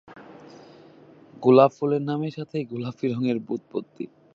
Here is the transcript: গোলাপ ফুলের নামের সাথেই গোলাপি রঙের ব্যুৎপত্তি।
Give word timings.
গোলাপ 1.43 1.71
ফুলের 1.77 2.01
নামের 2.01 2.33
সাথেই 2.37 2.63
গোলাপি 2.65 3.05
রঙের 3.07 3.37
ব্যুৎপত্তি। 3.39 4.05